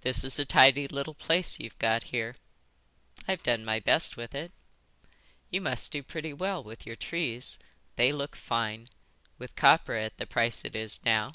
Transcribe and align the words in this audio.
"This 0.00 0.24
is 0.24 0.38
a 0.38 0.46
tidy 0.46 0.88
little 0.88 1.12
place 1.12 1.60
you've 1.60 1.76
got 1.78 2.04
here." 2.04 2.36
"I've 3.28 3.42
done 3.42 3.66
my 3.66 3.80
best 3.80 4.16
with 4.16 4.34
it." 4.34 4.50
"You 5.50 5.60
must 5.60 5.92
do 5.92 6.02
pretty 6.02 6.32
well 6.32 6.64
with 6.64 6.86
your 6.86 6.96
trees. 6.96 7.58
They 7.96 8.10
look 8.10 8.34
fine. 8.34 8.88
With 9.36 9.56
copra 9.56 10.02
at 10.02 10.16
the 10.16 10.26
price 10.26 10.64
it 10.64 10.74
is 10.74 11.04
now. 11.04 11.34